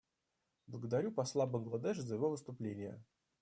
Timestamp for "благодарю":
0.65-1.11